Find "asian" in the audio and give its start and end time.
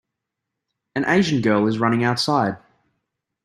1.07-1.43